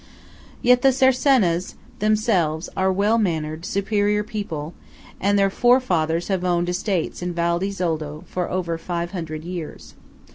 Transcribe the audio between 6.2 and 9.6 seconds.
have owned estates in Val di Zoldo for over five hundred